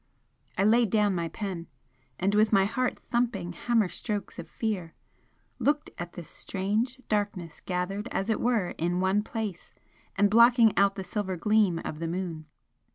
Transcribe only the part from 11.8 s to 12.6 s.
of the moon.